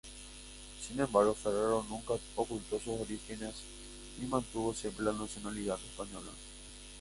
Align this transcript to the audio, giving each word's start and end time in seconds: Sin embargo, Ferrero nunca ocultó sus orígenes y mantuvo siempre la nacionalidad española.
Sin 0.81 0.99
embargo, 0.99 1.35
Ferrero 1.35 1.85
nunca 1.87 2.15
ocultó 2.35 2.79
sus 2.79 3.01
orígenes 3.01 3.53
y 4.19 4.25
mantuvo 4.25 4.73
siempre 4.73 5.05
la 5.05 5.13
nacionalidad 5.13 5.77
española. 5.79 6.31